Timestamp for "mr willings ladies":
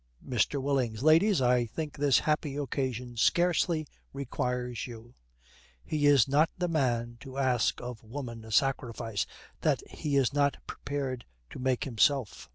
0.27-1.41